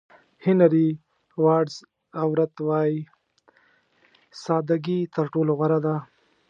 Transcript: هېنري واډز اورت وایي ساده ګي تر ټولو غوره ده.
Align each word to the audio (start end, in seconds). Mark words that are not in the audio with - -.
هېنري 0.45 0.87
واډز 1.43 1.75
اورت 2.21 2.53
وایي 2.69 2.97
ساده 4.43 4.77
ګي 4.85 4.99
تر 5.15 5.25
ټولو 5.33 5.51
غوره 5.59 5.79
ده. 5.85 5.95